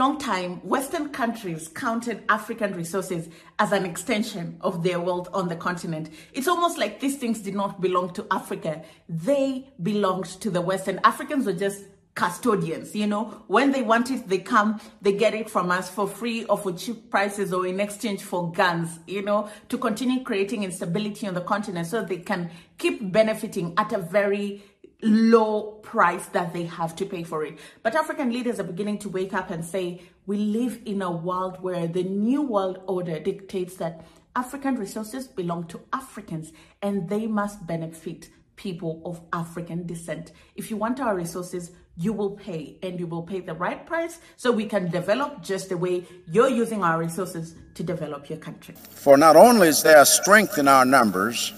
long 0.00 0.16
time, 0.16 0.66
Western 0.66 1.10
countries 1.10 1.68
counted 1.68 2.24
African 2.30 2.74
resources 2.74 3.28
as 3.58 3.70
an 3.70 3.84
extension 3.84 4.56
of 4.62 4.82
their 4.82 4.98
wealth 4.98 5.28
on 5.34 5.46
the 5.48 5.56
continent. 5.56 6.08
It's 6.32 6.48
almost 6.48 6.78
like 6.78 7.00
these 7.00 7.18
things 7.18 7.40
did 7.40 7.54
not 7.54 7.82
belong 7.82 8.14
to 8.14 8.26
Africa. 8.30 8.82
They 9.10 9.68
belonged 9.82 10.24
to 10.40 10.48
the 10.48 10.62
West, 10.62 10.88
and 10.88 11.04
Africans 11.04 11.44
were 11.44 11.52
just 11.52 11.84
custodians 12.16 12.94
you 12.94 13.06
know 13.06 13.24
when 13.46 13.70
they 13.70 13.82
want 13.82 14.10
it 14.10 14.28
they 14.28 14.36
come 14.36 14.80
they 15.00 15.12
get 15.12 15.32
it 15.32 15.48
from 15.48 15.70
us 15.70 15.88
for 15.88 16.08
free 16.08 16.44
or 16.46 16.58
for 16.58 16.72
cheap 16.72 17.08
prices 17.08 17.52
or 17.52 17.64
in 17.68 17.78
exchange 17.78 18.20
for 18.20 18.50
guns 18.50 18.98
you 19.06 19.22
know 19.22 19.48
to 19.68 19.78
continue 19.78 20.22
creating 20.24 20.64
instability 20.64 21.28
on 21.28 21.34
the 21.34 21.40
continent 21.40 21.86
so 21.86 22.02
they 22.02 22.16
can 22.16 22.50
keep 22.78 23.12
benefiting 23.12 23.72
at 23.78 23.92
a 23.92 23.98
very 23.98 24.60
low 25.02 25.62
price 25.82 26.26
that 26.26 26.52
they 26.52 26.64
have 26.64 26.94
to 26.96 27.06
pay 27.06 27.22
for 27.22 27.44
it. 27.44 27.58
But 27.82 27.94
African 27.94 28.32
leaders 28.32 28.60
are 28.60 28.64
beginning 28.64 28.98
to 28.98 29.08
wake 29.08 29.34
up 29.34 29.50
and 29.50 29.64
say, 29.64 30.02
we 30.26 30.36
live 30.36 30.80
in 30.84 31.02
a 31.02 31.10
world 31.10 31.62
where 31.62 31.86
the 31.86 32.02
new 32.02 32.42
world 32.42 32.82
order 32.86 33.18
dictates 33.18 33.76
that 33.76 34.04
African 34.36 34.76
resources 34.76 35.26
belong 35.26 35.66
to 35.68 35.80
Africans 35.92 36.52
and 36.82 37.08
they 37.08 37.26
must 37.26 37.66
benefit 37.66 38.28
people 38.56 39.00
of 39.04 39.20
African 39.32 39.86
descent. 39.86 40.32
If 40.54 40.70
you 40.70 40.76
want 40.76 41.00
our 41.00 41.16
resources, 41.16 41.72
you 41.96 42.12
will 42.12 42.32
pay 42.32 42.76
and 42.82 43.00
you 43.00 43.06
will 43.06 43.22
pay 43.22 43.40
the 43.40 43.54
right 43.54 43.84
price 43.86 44.20
so 44.36 44.52
we 44.52 44.66
can 44.66 44.90
develop 44.90 45.42
just 45.42 45.68
the 45.70 45.76
way 45.76 46.04
you're 46.30 46.48
using 46.48 46.84
our 46.84 46.98
resources 46.98 47.54
to 47.74 47.82
develop 47.82 48.28
your 48.28 48.38
country. 48.38 48.74
For 48.90 49.16
not 49.16 49.36
only 49.36 49.68
is 49.68 49.82
there 49.82 50.04
strength 50.04 50.58
in 50.58 50.68
our 50.68 50.84
numbers, 50.84 51.52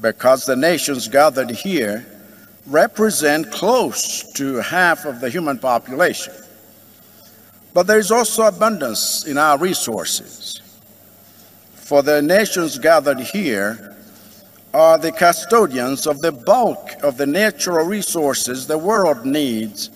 because 0.00 0.46
the 0.46 0.56
nations 0.56 1.08
gathered 1.08 1.50
here 1.50 2.06
represent 2.66 3.50
close 3.50 4.32
to 4.32 4.56
half 4.56 5.04
of 5.04 5.20
the 5.20 5.30
human 5.30 5.58
population. 5.58 6.34
But 7.72 7.86
there 7.86 7.98
is 7.98 8.10
also 8.10 8.42
abundance 8.44 9.26
in 9.26 9.38
our 9.38 9.58
resources. 9.58 10.60
For 11.74 12.02
the 12.02 12.22
nations 12.22 12.78
gathered 12.78 13.20
here 13.20 13.96
are 14.72 14.98
the 14.98 15.12
custodians 15.12 16.06
of 16.06 16.20
the 16.20 16.32
bulk 16.32 16.92
of 17.02 17.16
the 17.16 17.26
natural 17.26 17.86
resources 17.86 18.66
the 18.66 18.78
world 18.78 19.24
needs 19.24 19.90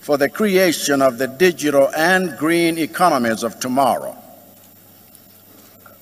for 0.00 0.16
the 0.16 0.28
creation 0.28 1.02
of 1.02 1.18
the 1.18 1.26
digital 1.26 1.88
and 1.96 2.36
green 2.38 2.78
economies 2.78 3.42
of 3.42 3.58
tomorrow. 3.58 4.16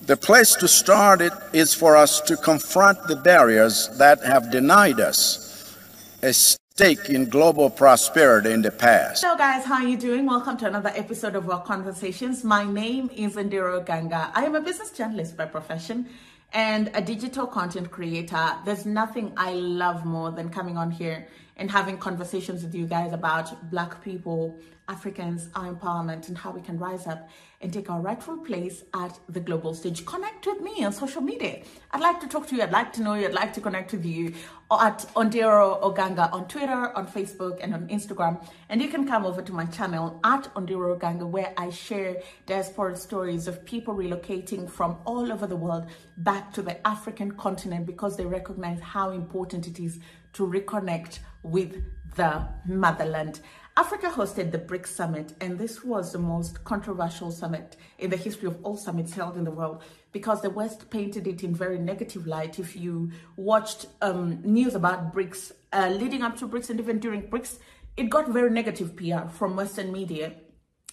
The 0.03 0.17
place 0.17 0.55
to 0.57 0.69
start 0.69 1.21
it 1.21 1.33
is 1.53 1.75
for 1.75 1.97
us 1.97 2.21
to 2.23 2.37
confront 2.37 3.07
the 3.07 3.17
barriers 3.17 3.89
that 3.99 4.23
have 4.25 4.51
denied 4.51 5.01
us 5.01 5.50
a 6.23 6.33
stake 6.33 7.09
in 7.09 7.29
global 7.29 7.71
prosperity 7.71 8.53
in 8.53 8.63
the 8.63 8.71
past. 8.71 9.23
Hello 9.23 9.37
guys, 9.37 9.65
how 9.65 9.77
are 9.77 9.89
you 9.89 9.97
doing? 9.97 10.27
Welcome 10.27 10.57
to 10.59 10.67
another 10.67 10.93
episode 10.95 11.35
of 11.35 11.49
our 11.49 11.63
conversations. 11.63 12.45
My 12.45 12.65
name 12.65 13.11
is 13.15 13.37
Ondiro 13.37 13.83
Oganga. 13.83 14.31
I 14.35 14.45
am 14.45 14.55
a 14.55 14.61
business 14.61 14.91
journalist 14.91 15.37
by 15.37 15.47
profession 15.47 16.09
and 16.53 16.91
a 16.95 17.01
digital 17.01 17.47
content 17.47 17.91
creator. 17.91 18.55
There's 18.65 18.85
nothing 18.85 19.33
I 19.37 19.53
love 19.53 20.05
more 20.05 20.31
than 20.31 20.51
coming 20.51 20.77
on 20.77 20.91
here 20.91 21.27
and 21.57 21.71
having 21.71 21.97
conversations 21.97 22.63
with 22.63 22.75
you 22.75 22.87
guys 22.87 23.13
about 23.13 23.71
Black 23.71 24.03
people, 24.03 24.59
Africans, 24.91 25.49
our 25.55 25.73
empowerment, 25.73 26.29
and 26.29 26.37
how 26.37 26.51
we 26.51 26.61
can 26.61 26.77
rise 26.79 27.07
up 27.07 27.29
and 27.61 27.73
take 27.73 27.89
our 27.89 28.01
rightful 28.01 28.39
place 28.39 28.83
at 28.93 29.19
the 29.29 29.39
global 29.39 29.73
stage. 29.73 30.05
Connect 30.05 30.47
with 30.47 30.61
me 30.61 30.85
on 30.85 30.93
social 30.93 31.21
media. 31.21 31.63
I'd 31.93 32.01
like 32.01 32.19
to 32.21 32.27
talk 32.27 32.49
to 32.49 32.57
you. 32.57 32.63
I'd 32.63 32.73
like 32.73 32.93
to 32.95 33.03
know 33.03 33.15
you. 33.15 33.27
I'd 33.27 33.35
like 33.35 33.53
to 33.53 33.61
connect 33.61 33.93
with 33.93 34.05
you 34.05 34.35
at 34.73 34.99
Ondiro 35.15 35.81
Oganga 35.81 36.33
on 36.33 36.49
Twitter, 36.49 36.97
on 36.97 37.07
Facebook, 37.07 37.61
and 37.63 37.73
on 37.73 37.87
Instagram. 37.89 38.45
And 38.69 38.83
you 38.83 38.89
can 38.89 39.07
come 39.07 39.25
over 39.25 39.43
to 39.43 39.53
my 39.53 39.67
channel 39.67 40.19
at 40.25 40.53
Ondiro 40.55 40.99
Oganga, 40.99 41.27
where 41.27 41.53
I 41.57 41.71
share 41.71 42.17
diaspora 42.47 42.97
stories 42.97 43.47
of 43.47 43.65
people 43.65 43.95
relocating 43.95 44.69
from 44.69 44.99
all 45.05 45.31
over 45.33 45.47
the 45.47 45.57
world 45.57 45.87
back 46.17 46.53
to 46.55 46.63
the 46.63 46.85
African 46.87 47.31
continent 47.33 47.87
because 47.87 48.17
they 48.17 48.27
recognize 48.27 48.81
how 48.81 49.11
important 49.11 49.69
it 49.69 49.79
is 49.79 50.01
to 50.33 50.47
reconnect 50.47 51.21
with 51.43 51.85
the 52.17 52.47
motherland. 52.67 53.41
Africa 53.77 54.11
hosted 54.11 54.51
the 54.51 54.59
BRICS 54.59 54.89
summit, 54.89 55.35
and 55.41 55.57
this 55.57 55.85
was 55.85 56.13
the 56.13 56.19
most 56.19 56.65
controversial 56.65 57.31
summit 57.31 57.77
in 57.99 58.11
the 58.11 58.17
history 58.17 58.49
of 58.49 58.59
all 58.65 58.77
summits 58.77 59.15
held 59.15 59.37
in 59.37 59.45
the 59.45 59.51
world 59.51 59.83
because 60.13 60.43
the 60.43 60.51
West 60.51 60.91
painted 60.91 61.27
it 61.27 61.45
in 61.45 61.55
very 61.55 61.79
negative 61.79 62.27
light. 62.27 62.59
If 62.59 62.75
you 62.77 63.13
watched 63.37 63.87
um, 64.03 64.41
news 64.43 64.75
about 64.75 65.15
BRICS 65.15 65.53
uh, 65.73 65.89
leading 65.89 66.23
up 66.23 66.37
to 66.39 66.49
BRICS 66.49 66.71
and 66.71 66.81
even 66.81 66.99
during 66.99 67.23
BRICS, 67.23 67.59
it 67.97 68.11
got 68.11 68.29
very 68.29 68.51
negative 68.51 68.97
PR 68.97 69.29
from 69.29 69.57
Western 69.57 69.93
media. 69.93 70.33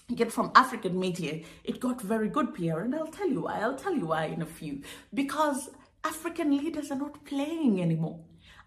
Yet 0.10 0.32
from 0.32 0.52
African 0.56 0.98
media, 0.98 1.44
it 1.64 1.80
got 1.80 2.00
very 2.02 2.30
good 2.30 2.54
PR, 2.54 2.80
and 2.80 2.96
I'll 2.96 3.08
tell 3.08 3.28
you 3.28 3.42
why. 3.42 3.60
I'll 3.60 3.76
tell 3.76 3.94
you 3.94 4.06
why 4.06 4.26
in 4.26 4.42
a 4.42 4.46
few. 4.46 4.84
Because 5.14 5.70
African 6.04 6.56
leaders 6.56 6.92
are 6.92 6.98
not 6.98 7.26
playing 7.26 7.82
anymore. 7.82 8.20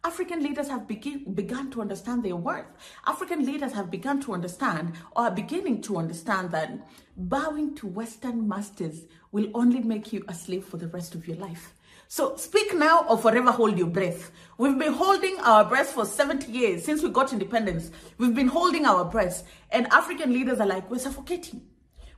African 0.02 0.42
leaders 0.42 0.68
have 0.68 0.88
begin, 0.88 1.34
begun 1.34 1.70
to 1.72 1.82
understand 1.82 2.22
their 2.22 2.36
worth. 2.36 2.64
African 3.06 3.44
leaders 3.44 3.72
have 3.72 3.90
begun 3.90 4.18
to 4.22 4.32
understand 4.32 4.94
or 5.14 5.24
are 5.24 5.30
beginning 5.30 5.82
to 5.82 5.98
understand 5.98 6.52
that 6.52 6.88
bowing 7.18 7.74
to 7.74 7.86
Western 7.86 8.48
masters 8.48 9.02
will 9.30 9.48
only 9.52 9.80
make 9.80 10.10
you 10.10 10.24
a 10.26 10.34
slave 10.34 10.64
for 10.64 10.78
the 10.78 10.88
rest 10.88 11.14
of 11.14 11.28
your 11.28 11.36
life. 11.36 11.74
So 12.08 12.34
speak 12.36 12.74
now 12.74 13.04
or 13.10 13.18
forever 13.18 13.50
hold 13.52 13.76
your 13.76 13.88
breath. 13.88 14.32
We've 14.56 14.78
been 14.78 14.94
holding 14.94 15.38
our 15.40 15.66
breath 15.66 15.92
for 15.92 16.06
70 16.06 16.50
years 16.50 16.82
since 16.82 17.02
we 17.02 17.10
got 17.10 17.34
independence. 17.34 17.90
We've 18.16 18.34
been 18.34 18.48
holding 18.48 18.86
our 18.86 19.04
breath 19.04 19.46
and 19.70 19.86
African 19.88 20.32
leaders 20.32 20.60
are 20.60 20.66
like, 20.66 20.90
we're 20.90 20.98
suffocating. 20.98 21.60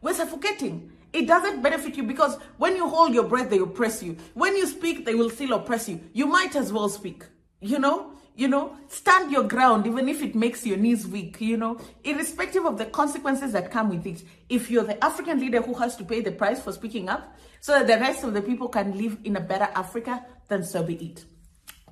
We're 0.01 0.15
suffocating. 0.15 0.93
It 1.13 1.27
doesn't 1.27 1.63
benefit 1.63 1.97
you 1.97 2.05
because 2.05 2.39
when 2.59 2.77
you 2.77 2.89
hold 2.89 3.13
your 3.13 3.25
breath, 3.25 3.51
they 3.51 3.59
oppress 3.59 4.05
you. 4.05 4.17
When 4.35 4.57
you 4.57 4.69
speak, 4.69 5.05
they 5.05 5.17
will 5.17 5.31
still 5.31 5.53
oppress 5.55 5.89
you. 5.89 6.01
You 6.13 6.27
might 6.27 6.55
as 6.55 6.73
well 6.73 6.89
speak 6.89 7.25
you 7.63 7.79
know 7.79 8.13
you 8.35 8.49
know 8.49 8.77
stand 8.89 9.31
your 9.31 9.45
ground 9.45 9.87
even 9.87 10.09
if 10.09 10.23
it 10.23 10.35
makes 10.35 10.67
your 10.67 10.77
knees 10.77 11.07
weak 11.07 11.41
you 11.41 11.57
know 11.57 11.79
irrespective 12.03 12.65
of 12.65 12.77
the 12.77 12.87
consequences 12.87 13.53
that 13.53 13.71
come 13.71 13.89
with 13.89 14.07
it. 14.07 14.23
If 14.49 14.71
you're 14.71 14.85
the 14.85 15.03
african 15.03 15.39
leader 15.41 15.63
who 15.63 15.75
has 15.75 15.97
to 15.97 16.05
pay 16.05 16.21
the 16.21 16.33
price 16.33 16.61
for 16.61 16.73
speaking 16.73 17.09
up 17.09 17.37
so 17.61 17.73
that 17.73 17.87
the 17.87 17.99
rest 17.99 18.25
of 18.25 18.35
the 18.35 18.43
people 18.43 18.69
can 18.69 18.99
live 18.99 19.19
in 19.25 19.37
a 19.37 19.41
better 19.41 19.69
africa 19.75 20.25
then 20.49 20.65
so 20.65 20.83
be 20.83 20.95
it. 20.95 21.25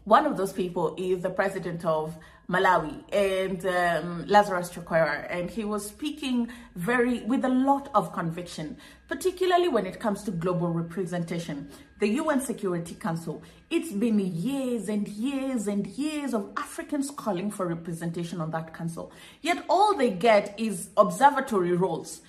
One 0.05 0.27
of 0.27 0.37
those 0.37 0.53
people 0.53 0.97
is 0.99 1.23
the 1.23 1.31
president 1.31 1.85
of 1.85 2.17
Malawi 2.50 3.05
and 3.12 3.65
um, 3.65 4.27
Lazarus 4.27 4.71
Chakwera, 4.71 5.25
and 5.31 5.49
he 5.49 5.65
was 5.65 5.87
speaking 5.87 6.50
very 6.75 7.21
with 7.21 7.44
a 7.44 7.49
lot 7.49 7.88
of 7.94 8.12
conviction, 8.12 8.77
particularly 9.06 9.69
when 9.69 9.87
it 9.87 10.00
comes 10.00 10.25
to 10.25 10.33
global 10.33 10.69
representation. 10.69 11.71
The 12.00 12.09
UN 12.09 12.41
Security 12.41 12.97
Council, 12.97 13.41
it's 13.71 13.93
been 13.93 14.19
years 14.19 14.89
and 14.89 15.06
years 15.06 15.69
and 15.69 15.87
years 15.87 16.34
of 16.34 16.50
Africans 16.56 17.12
calling 17.12 17.53
for 17.53 17.66
representation 17.66 18.41
on 18.41 18.50
that 18.50 18.75
council. 18.75 19.12
Yet 19.43 19.65
all 19.69 19.97
they 19.97 20.10
get 20.10 20.59
is 20.59 20.91
observatory 20.97 21.77
roles. 21.77 22.21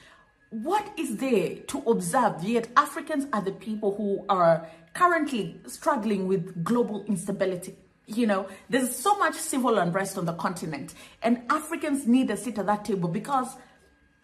What 0.51 0.87
is 0.99 1.17
there 1.17 1.55
to 1.55 1.79
observe? 1.87 2.43
Yet 2.43 2.69
Africans 2.77 3.25
are 3.33 3.41
the 3.41 3.53
people 3.53 3.95
who 3.95 4.23
are 4.29 4.69
currently 4.93 5.59
struggling 5.65 6.27
with 6.27 6.63
global 6.63 7.05
instability 7.05 7.75
you 8.17 8.27
know, 8.27 8.47
there's 8.69 8.95
so 8.95 9.17
much 9.17 9.35
civil 9.35 9.77
unrest 9.77 10.17
on 10.17 10.25
the 10.25 10.33
continent, 10.33 10.93
and 11.21 11.41
Africans 11.49 12.07
need 12.07 12.29
a 12.29 12.37
seat 12.37 12.57
at 12.57 12.65
that 12.67 12.85
table 12.85 13.09
because 13.09 13.55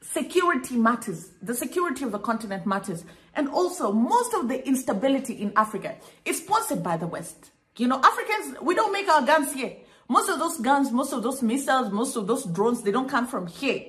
security 0.01 0.75
matters. 0.75 1.31
The 1.41 1.53
security 1.53 2.03
of 2.03 2.11
the 2.11 2.19
continent 2.19 2.65
matters. 2.65 3.03
And 3.35 3.49
also, 3.49 3.91
most 3.91 4.33
of 4.33 4.47
the 4.47 4.65
instability 4.67 5.33
in 5.33 5.53
Africa 5.55 5.95
is 6.25 6.37
sponsored 6.37 6.83
by 6.83 6.97
the 6.97 7.07
West. 7.07 7.51
You 7.77 7.87
know, 7.87 8.01
Africans, 8.03 8.59
we 8.61 8.73
don't 8.73 8.91
make 8.91 9.07
our 9.07 9.25
guns 9.25 9.53
here. 9.53 9.73
Most 10.09 10.29
of 10.29 10.39
those 10.39 10.59
guns, 10.59 10.91
most 10.91 11.13
of 11.13 11.21
those 11.21 11.41
missiles, 11.41 11.91
most 11.91 12.15
of 12.15 12.27
those 12.27 12.45
drones, 12.45 12.81
they 12.81 12.91
don't 12.91 13.09
come 13.09 13.27
from 13.27 13.45
here. 13.47 13.83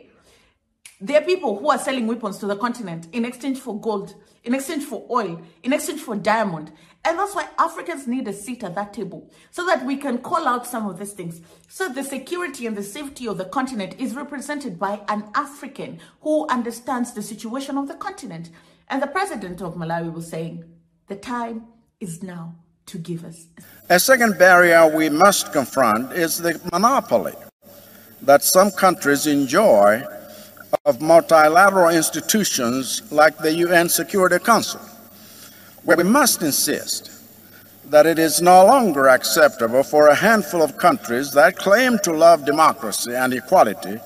There 1.01 1.21
are 1.21 1.25
people 1.25 1.57
who 1.57 1.71
are 1.71 1.79
selling 1.79 2.09
weapons 2.09 2.39
to 2.39 2.47
the 2.47 2.57
continent 2.57 3.07
in 3.13 3.25
exchange 3.25 3.61
for 3.61 3.81
gold, 3.81 4.17
in 4.43 4.53
exchange 4.53 4.83
for 4.83 5.07
oil, 5.09 5.41
in 5.63 5.73
exchange 5.73 6.01
for 6.01 6.17
diamond. 6.17 6.73
And 7.05 7.17
that's 7.17 7.37
why 7.37 7.47
Africans 7.57 8.09
need 8.09 8.27
a 8.27 8.33
seat 8.33 8.65
at 8.65 8.75
that 8.75 8.95
table 8.95 9.31
so 9.53 9.65
that 9.67 9.87
we 9.87 9.97
can 9.97 10.19
call 10.19 10.49
out 10.49 10.67
some 10.67 10.89
of 10.89 10.99
these 10.99 11.13
things. 11.13 11.41
So 11.69 11.89
the 11.89 12.03
security 12.03 12.67
and 12.67 12.77
the 12.77 12.83
safety 12.83 13.29
of 13.29 13.39
the 13.39 13.45
continent 13.45 13.95
is 14.01 14.17
represented 14.17 14.77
by 14.77 15.01
an 15.09 15.31
African 15.37 16.01
who 16.23 16.49
understands 16.49 17.13
the 17.13 17.23
situation 17.23 17.79
of 17.79 17.87
the 17.87 17.95
continent. 17.95 18.51
And 18.89 19.01
the 19.01 19.07
president 19.07 19.63
of 19.63 19.77
Malawi 19.77 20.13
was 20.13 20.29
saying, 20.29 20.65
the 21.07 21.15
time 21.15 21.69
is 22.01 22.25
now 22.25 22.57
to 22.87 22.99
give 22.99 23.25
us. 23.25 23.47
A 23.89 24.01
second 24.01 24.37
barrier 24.37 24.93
we 24.93 25.11
must 25.11 25.53
confront 25.53 26.13
is 26.13 26.39
the 26.39 26.61
monopoly 26.73 27.35
that 28.23 28.43
some 28.43 28.73
countries 28.73 29.29
enjoy 29.29 30.03
of 30.85 31.01
multilateral 31.01 31.91
institutions 31.91 33.03
like 33.13 33.37
the 33.39 33.55
UN 33.55 33.89
Security 33.89 34.39
Council, 34.39 34.81
where 35.85 35.97
we 35.97 36.05
must 36.05 36.43
insist 36.43 37.11
that 37.91 38.07
it 38.07 38.19
is 38.19 38.43
no 38.43 38.67
longer 38.67 39.09
acceptable 39.09 39.83
for 39.83 40.09
a 40.09 40.15
handful 40.15 40.63
of 40.63 40.77
countries 40.77 41.33
that 41.33 41.57
claim 41.57 41.99
to 42.01 42.13
love 42.13 42.45
democracy 42.45 43.15
and 43.15 43.33
equality 43.33 43.99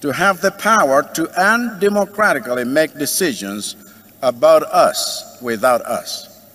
to 0.00 0.12
have 0.12 0.40
the 0.40 0.52
power 0.52 1.02
to 1.14 1.24
undemocratically 1.38 2.66
make 2.66 2.94
decisions 2.94 3.76
about 4.22 4.62
us 4.62 5.38
without 5.42 5.82
us. 5.82 6.46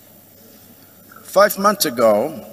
Five 1.24 1.58
months 1.58 1.86
ago, 1.86 2.48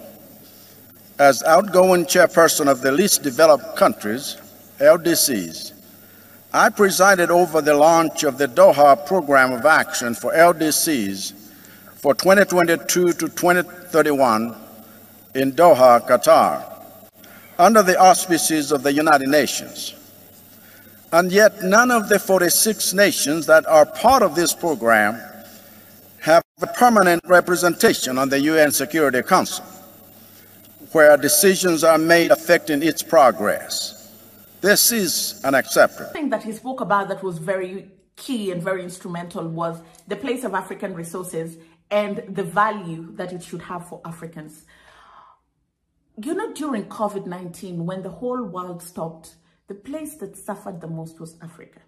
as 1.18 1.42
outgoing 1.42 2.06
chairperson 2.06 2.66
of 2.66 2.80
the 2.80 2.90
least 2.90 3.22
developed 3.22 3.76
countries, 3.76 4.36
LDCs, 4.78 5.72
I 6.52 6.69
presided 6.69 7.31
over 7.31 7.61
the 7.61 7.75
launch 7.75 8.25
of 8.25 8.37
the 8.37 8.49
Doha 8.49 9.06
Program 9.06 9.52
of 9.52 9.64
Action 9.64 10.14
for 10.14 10.32
LDCs 10.32 11.32
for 11.94 12.12
2022 12.12 13.12
to 13.12 13.29
2031 13.29 14.56
in 15.37 15.52
Doha, 15.52 16.05
Qatar, 16.08 16.64
under 17.56 17.85
the 17.85 17.97
auspices 18.00 18.73
of 18.73 18.82
the 18.82 18.93
United 18.93 19.29
Nations. 19.29 19.94
And 21.12 21.31
yet, 21.31 21.62
none 21.62 21.93
of 21.93 22.08
the 22.08 22.19
46 22.19 22.94
nations 22.94 23.47
that 23.47 23.64
are 23.67 23.87
part 23.87 24.25
of 24.25 24.35
this 24.35 24.52
program 24.52 25.20
have 26.19 26.43
a 26.62 26.67
permanent 26.67 27.23
representation 27.26 28.19
on 28.19 28.29
the 28.29 28.41
UN 28.41 28.73
Security 28.73 29.23
Council, 29.23 29.64
where 30.91 31.17
decisions 31.17 31.85
are 31.85 31.99
made 31.99 32.32
affecting 32.32 32.82
its 32.82 33.05
progress. 33.05 34.00
This 34.60 34.92
is 34.92 35.40
unacceptable. 35.42 36.06
The 36.06 36.12
thing 36.12 36.30
that 36.30 36.42
he 36.42 36.52
spoke 36.52 36.80
about 36.80 37.08
that 37.08 37.22
was 37.22 37.38
very 37.38 37.90
key 38.16 38.50
and 38.50 38.62
very 38.62 38.82
instrumental 38.82 39.48
was 39.48 39.80
the 40.06 40.16
place 40.16 40.44
of 40.44 40.52
African 40.54 40.94
resources 40.94 41.56
and 41.90 42.22
the 42.28 42.42
value 42.42 43.12
that 43.16 43.32
it 43.32 43.42
should 43.42 43.62
have 43.62 43.88
for 43.88 44.02
Africans. 44.04 44.64
You 46.22 46.34
know, 46.34 46.52
during 46.52 46.84
COVID 46.84 47.26
19, 47.26 47.86
when 47.86 48.02
the 48.02 48.10
whole 48.10 48.42
world 48.42 48.82
stopped, 48.82 49.36
the 49.68 49.74
place 49.74 50.16
that 50.16 50.36
suffered 50.36 50.80
the 50.80 50.88
most 50.88 51.18
was 51.18 51.36
Africa. 51.40 51.80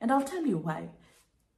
And 0.00 0.12
I'll 0.12 0.22
tell 0.22 0.46
you 0.46 0.58
why. 0.58 0.90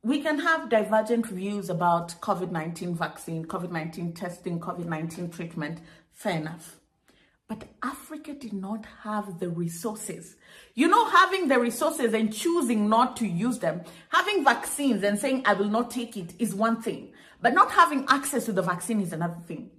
We 0.02 0.20
can 0.20 0.38
have 0.38 0.68
divergent 0.68 1.26
views 1.26 1.68
about 1.68 2.20
COVID 2.20 2.50
19 2.50 2.94
vaccine, 2.94 3.44
COVID 3.44 3.70
19 3.70 4.14
testing, 4.14 4.58
COVID 4.58 4.86
19 4.86 5.30
treatment, 5.30 5.80
fair 6.12 6.38
enough. 6.38 6.76
But 7.46 7.64
Africa 7.82 8.32
did 8.32 8.54
not 8.54 8.86
have 9.02 9.38
the 9.38 9.50
resources. 9.50 10.36
You 10.74 10.88
know, 10.88 11.04
having 11.10 11.48
the 11.48 11.58
resources 11.60 12.14
and 12.14 12.32
choosing 12.32 12.88
not 12.88 13.16
to 13.18 13.26
use 13.26 13.58
them, 13.58 13.82
having 14.08 14.44
vaccines 14.44 15.02
and 15.02 15.18
saying, 15.18 15.42
I 15.44 15.52
will 15.52 15.68
not 15.68 15.90
take 15.90 16.16
it 16.16 16.32
is 16.38 16.54
one 16.54 16.80
thing. 16.80 17.12
But 17.42 17.52
not 17.52 17.70
having 17.70 18.06
access 18.08 18.46
to 18.46 18.52
the 18.52 18.62
vaccine 18.62 19.00
is 19.02 19.12
another 19.12 19.36
thing. 19.46 19.70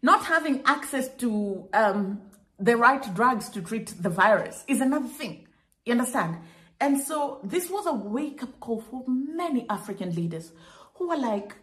Not 0.00 0.24
having 0.24 0.62
access 0.64 1.08
to 1.16 1.68
um, 1.72 2.20
the 2.60 2.76
right 2.76 3.02
drugs 3.14 3.48
to 3.50 3.62
treat 3.62 3.94
the 4.00 4.10
virus 4.10 4.62
is 4.68 4.80
another 4.80 5.08
thing. 5.08 5.48
You 5.84 5.92
understand? 5.92 6.38
And 6.80 7.00
so 7.00 7.40
this 7.42 7.68
was 7.68 7.86
a 7.86 7.92
wake 7.94 8.44
up 8.44 8.60
call 8.60 8.80
for 8.80 9.02
many 9.08 9.66
African 9.68 10.14
leaders 10.14 10.52
who 10.94 11.08
were 11.08 11.16
like, 11.16 11.56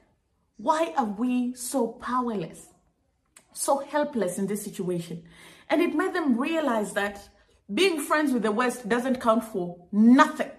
why 0.58 0.94
are 0.98 1.06
we 1.06 1.54
so 1.54 1.88
powerless, 1.88 2.68
so 3.56 3.80
helpless 3.80 4.38
in 4.38 4.48
this 4.48 4.64
situation? 4.64 5.24
And 5.70 5.82
it 5.82 5.96
made 5.96 6.14
them 6.14 6.38
realize 6.38 6.94
that 6.94 7.30
being 7.74 8.00
friends 8.00 8.32
with 8.32 8.44
the 8.44 8.52
West 8.52 8.88
doesn't 8.88 9.20
count 9.20 9.44
for 9.44 9.78
nothing. 9.92 10.52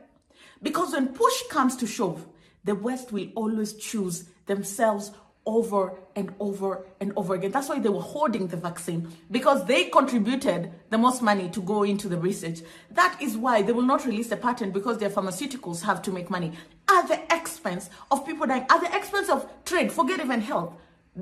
Because 0.62 0.92
when 0.92 1.08
push 1.08 1.42
comes 1.48 1.76
to 1.76 1.86
shove, 1.86 2.26
the 2.64 2.74
West 2.74 3.12
will 3.12 3.28
always 3.36 3.74
choose 3.74 4.24
themselves 4.46 5.12
over 5.46 5.96
and 6.16 6.34
over 6.40 6.84
and 7.00 7.12
over 7.16 7.34
again. 7.34 7.52
That's 7.52 7.68
why 7.68 7.78
they 7.78 7.88
were 7.88 8.00
hoarding 8.00 8.48
the 8.48 8.56
vaccine 8.56 9.12
because 9.30 9.64
they 9.66 9.84
contributed 9.84 10.72
the 10.90 10.98
most 10.98 11.22
money 11.22 11.48
to 11.50 11.62
go 11.62 11.84
into 11.84 12.08
the 12.08 12.18
research. 12.18 12.60
That 12.90 13.16
is 13.22 13.36
why 13.36 13.62
they 13.62 13.72
will 13.72 13.82
not 13.82 14.04
release 14.04 14.28
the 14.28 14.36
patent 14.36 14.72
because 14.72 14.98
their 14.98 15.10
pharmaceuticals 15.10 15.82
have 15.82 16.02
to 16.02 16.10
make 16.10 16.30
money 16.30 16.52
at 16.90 17.06
the 17.06 17.22
expense 17.34 17.88
of 18.10 18.26
people 18.26 18.46
dying, 18.46 18.66
at 18.68 18.80
the 18.80 18.96
expense 18.96 19.28
of 19.28 19.48
trade, 19.64 19.92
forget 19.92 20.18
even 20.18 20.40
health, 20.40 20.74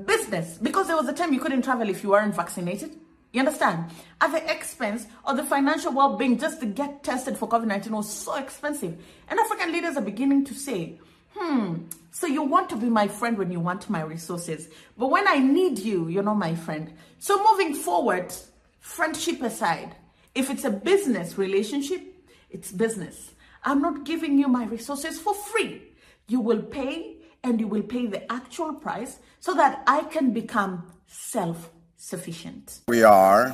business, 0.05 0.57
because 0.57 0.87
there 0.87 0.95
was 0.95 1.07
a 1.07 1.13
time 1.13 1.33
you 1.33 1.39
couldn't 1.39 1.61
travel 1.61 1.89
if 1.89 2.03
you 2.03 2.09
weren't 2.09 2.35
vaccinated. 2.35 2.91
You 3.31 3.39
understand? 3.39 3.91
At 4.21 4.31
the 4.31 4.51
expense 4.51 5.07
of 5.25 5.37
the 5.37 5.43
financial 5.43 5.91
well-being 5.91 6.37
just 6.37 6.61
to 6.61 6.65
get 6.65 7.03
tested 7.03 7.37
for 7.37 7.49
COVID-19 7.49 7.89
was 7.89 8.09
so 8.09 8.35
expensive. 8.35 8.97
And 9.27 9.39
African 9.39 9.73
leaders 9.73 9.97
are 9.97 10.01
beginning 10.01 10.45
to 10.45 10.53
say, 10.53 10.99
hmm, 11.33 11.83
so 12.11 12.27
you 12.27 12.43
want 12.43 12.69
to 12.69 12.77
be 12.77 12.87
my 12.87 13.09
friend 13.09 13.37
when 13.37 13.51
you 13.51 13.59
want 13.59 13.89
my 13.89 14.01
resources. 14.01 14.69
But 14.97 15.07
when 15.07 15.27
I 15.27 15.39
need 15.39 15.79
you, 15.79 16.07
you're 16.07 16.23
not 16.23 16.37
my 16.37 16.55
friend. 16.55 16.93
So 17.19 17.43
moving 17.51 17.73
forward, 17.73 18.33
friendship 18.79 19.41
aside, 19.41 19.95
if 20.33 20.49
it's 20.49 20.63
a 20.63 20.69
business 20.69 21.37
relationship, 21.37 22.01
it's 22.49 22.71
business. 22.71 23.31
I'm 23.65 23.81
not 23.81 24.05
giving 24.05 24.39
you 24.39 24.47
my 24.47 24.65
resources 24.65 25.19
for 25.19 25.33
free. 25.33 25.81
You 26.27 26.39
will 26.39 26.61
pay 26.61 27.14
and 27.45 27.59
you 27.59 27.67
will 27.67 27.83
pay 27.83 28.07
the 28.07 28.29
actual 28.31 28.73
price 28.73 29.19
so 29.39 29.53
that 29.53 29.83
I 29.85 30.01
can 30.05 30.33
become 30.33 30.91
self-sufficient. 31.05 32.81
We 32.87 33.03
are 33.03 33.53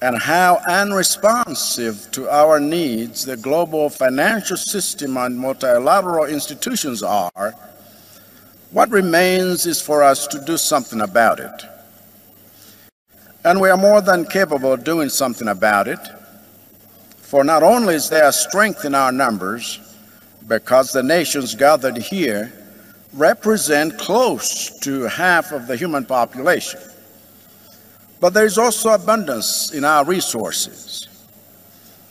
and 0.00 0.18
how 0.18 0.60
unresponsive 0.66 2.10
to 2.12 2.28
our 2.28 2.58
needs 2.58 3.24
the 3.24 3.36
global 3.36 3.88
financial 3.88 4.56
system 4.56 5.16
and 5.16 5.38
multilateral 5.38 6.24
institutions 6.24 7.02
are, 7.02 7.54
what 8.70 8.90
remains 8.90 9.66
is 9.66 9.80
for 9.80 10.02
us 10.02 10.26
to 10.26 10.40
do 10.40 10.56
something 10.56 11.00
about 11.00 11.40
it. 11.40 11.62
And 13.44 13.60
we 13.60 13.68
are 13.68 13.76
more 13.76 14.00
than 14.00 14.24
capable 14.24 14.72
of 14.72 14.84
doing 14.84 15.10
something 15.10 15.48
about 15.48 15.88
it. 15.88 16.00
For 17.18 17.44
not 17.44 17.62
only 17.62 17.94
is 17.94 18.08
there 18.08 18.32
strength 18.32 18.84
in 18.84 18.94
our 18.94 19.12
numbers, 19.12 19.80
because 20.48 20.92
the 20.92 21.02
nations 21.02 21.54
gathered 21.54 21.96
here 21.96 22.63
represent 23.14 23.96
close 23.98 24.70
to 24.80 25.02
half 25.04 25.52
of 25.52 25.66
the 25.66 25.76
human 25.76 26.04
population. 26.04 26.80
But 28.20 28.34
there 28.34 28.46
is 28.46 28.58
also 28.58 28.90
abundance 28.90 29.72
in 29.72 29.84
our 29.84 30.04
resources. 30.04 31.08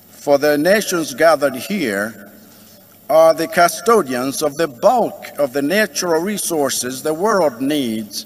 For 0.10 0.38
the 0.38 0.58
nations 0.58 1.14
gathered 1.14 1.56
here 1.56 2.32
are 3.10 3.34
the 3.34 3.48
custodians 3.48 4.42
of 4.42 4.56
the 4.56 4.68
bulk 4.68 5.28
of 5.38 5.52
the 5.54 5.62
natural 5.62 6.22
resources 6.22 7.04
the 7.04 7.14
world 7.14 7.62
needs 7.62 8.26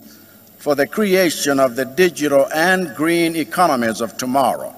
for 0.57 0.75
the 0.75 0.85
creation 0.85 1.59
of 1.59 1.75
the 1.75 1.85
digital 1.85 2.47
and 2.53 2.95
green 2.95 3.35
economies 3.35 4.01
of 4.01 4.17
tomorrow. 4.17 4.75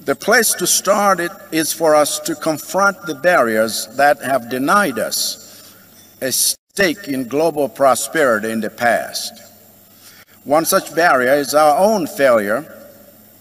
The 0.00 0.14
place 0.14 0.54
to 0.54 0.66
start 0.66 1.20
it 1.20 1.32
is 1.50 1.72
for 1.72 1.94
us 1.94 2.20
to 2.20 2.34
confront 2.36 3.02
the 3.02 3.16
barriers 3.16 3.88
that 3.96 4.22
have 4.22 4.48
denied 4.48 4.98
us 4.98 5.45
a 6.20 6.32
stake 6.32 7.08
in 7.08 7.28
global 7.28 7.68
prosperity 7.68 8.50
in 8.50 8.60
the 8.60 8.70
past. 8.70 9.32
One 10.44 10.64
such 10.64 10.94
barrier 10.94 11.34
is 11.34 11.54
our 11.54 11.78
own 11.78 12.06
failure 12.06 12.72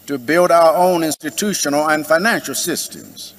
to 0.07 0.17
build 0.17 0.51
our 0.51 0.75
own 0.75 1.03
institutional 1.03 1.89
and 1.89 2.05
financial 2.05 2.55
systems, 2.55 3.33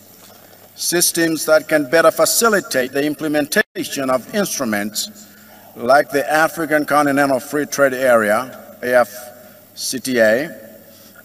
systems 0.75 1.45
that 1.47 1.69
can 1.69 1.89
better 1.91 2.11
facilitate 2.11 2.93
the 2.93 3.05
implementation 3.05 4.11
of 4.11 4.35
instruments 4.35 5.27
like 5.77 6.11
the 6.11 6.31
African 6.31 6.85
Continental 6.85 7.41
Free 7.41 7.67
Trade 7.67 7.95
Area, 7.95 8.77
AFCTA, 8.83 10.63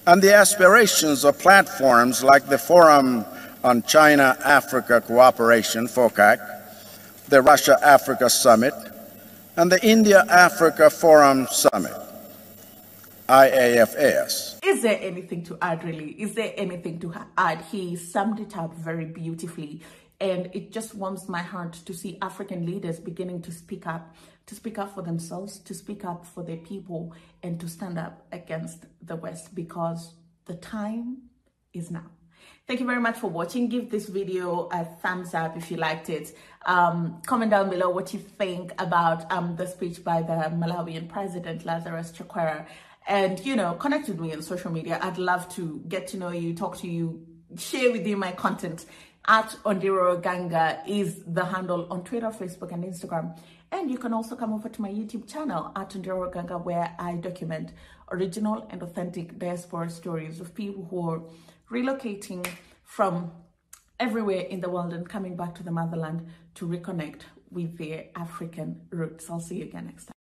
and 0.07 0.21
the 0.21 0.33
aspirations 0.33 1.23
of 1.23 1.39
platforms 1.39 2.23
like 2.23 2.47
the 2.47 2.57
Forum 2.57 3.23
on 3.63 3.83
China-Africa 3.83 5.01
Cooperation, 5.01 5.87
FOCAC, 5.87 6.60
the 7.31 7.41
Russia-Africa 7.41 8.29
Summit, 8.29 8.73
and 9.55 9.71
the 9.71 9.81
India-Africa 9.87 10.89
Forum 10.89 11.47
Summit. 11.49 11.93
IAFS. 13.29 14.59
Is 14.65 14.81
there 14.81 14.99
anything 14.99 15.41
to 15.45 15.57
add, 15.61 15.81
really? 15.85 16.11
Is 16.21 16.35
there 16.35 16.53
anything 16.57 16.99
to 16.99 17.13
add? 17.37 17.61
He 17.71 17.95
summed 17.95 18.41
it 18.41 18.57
up 18.57 18.73
very 18.75 19.05
beautifully. 19.05 19.81
And 20.19 20.49
it 20.53 20.73
just 20.73 20.93
warms 20.93 21.29
my 21.29 21.41
heart 21.41 21.71
to 21.71 21.93
see 21.93 22.17
African 22.21 22.65
leaders 22.65 22.99
beginning 22.99 23.41
to 23.43 23.51
speak 23.53 23.87
up, 23.87 24.13
to 24.47 24.53
speak 24.53 24.77
up 24.77 24.93
for 24.93 25.01
themselves, 25.01 25.57
to 25.59 25.73
speak 25.73 26.03
up 26.03 26.25
for 26.25 26.43
their 26.43 26.57
people, 26.57 27.13
and 27.43 27.61
to 27.61 27.69
stand 27.69 27.97
up 27.97 28.25
against 28.33 28.87
the 29.01 29.15
West 29.15 29.55
because 29.55 30.15
the 30.45 30.55
time 30.55 31.29
is 31.73 31.89
now. 31.89 32.07
Thank 32.71 32.79
you 32.79 32.87
very 32.87 33.01
much 33.01 33.17
for 33.17 33.29
watching. 33.29 33.67
Give 33.67 33.89
this 33.89 34.07
video 34.07 34.69
a 34.71 34.85
thumbs 34.85 35.33
up 35.33 35.57
if 35.57 35.69
you 35.69 35.75
liked 35.75 36.09
it. 36.09 36.33
Um, 36.65 37.21
comment 37.27 37.51
down 37.51 37.69
below 37.69 37.89
what 37.89 38.13
you 38.13 38.19
think 38.21 38.71
about 38.81 39.29
um, 39.29 39.57
the 39.57 39.67
speech 39.67 40.01
by 40.05 40.21
the 40.21 40.49
Malawian 40.55 41.09
President 41.09 41.65
Lazarus 41.65 42.13
Chakwera 42.13 42.65
and 43.07 43.45
you 43.45 43.57
know 43.57 43.73
connect 43.73 44.07
with 44.07 44.21
me 44.21 44.31
on 44.31 44.41
social 44.43 44.71
media 44.71 44.99
i'd 45.01 45.17
love 45.17 45.49
to 45.49 45.81
get 45.87 46.05
to 46.05 46.17
know 46.17 46.29
you 46.29 46.53
talk 46.53 46.77
to 46.77 46.87
you 46.87 47.25
share 47.57 47.91
with 47.91 48.05
you 48.05 48.15
my 48.15 48.31
content 48.31 48.85
at 49.27 49.49
ondiro 49.65 50.21
oganga 50.21 50.87
is 50.87 51.23
the 51.25 51.43
handle 51.43 51.87
on 51.91 52.03
twitter 52.03 52.29
facebook 52.29 52.71
and 52.71 52.83
instagram 52.83 53.35
and 53.71 53.89
you 53.89 53.97
can 53.97 54.13
also 54.13 54.35
come 54.35 54.53
over 54.53 54.69
to 54.69 54.83
my 54.83 54.89
youtube 54.89 55.27
channel 55.27 55.71
at 55.75 55.89
ondiro 55.89 56.31
oganga 56.31 56.63
where 56.63 56.95
i 56.99 57.15
document 57.15 57.71
original 58.11 58.67
and 58.69 58.83
authentic 58.83 59.39
diaspora 59.39 59.89
stories 59.89 60.39
of 60.39 60.53
people 60.53 60.85
who 60.91 61.09
are 61.09 61.21
relocating 61.71 62.45
from 62.83 63.31
everywhere 63.99 64.41
in 64.41 64.59
the 64.59 64.69
world 64.69 64.93
and 64.93 65.07
coming 65.07 65.35
back 65.35 65.55
to 65.55 65.63
the 65.63 65.71
motherland 65.71 66.27
to 66.55 66.67
reconnect 66.67 67.21
with 67.49 67.77
their 67.77 68.05
African 68.15 68.81
roots. 68.89 69.29
I'll 69.29 69.39
see 69.39 69.57
you 69.57 69.63
again 69.63 69.85
next 69.85 70.05
time. 70.05 70.20